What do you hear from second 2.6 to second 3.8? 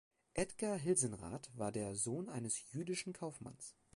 jüdischen Kaufmanns.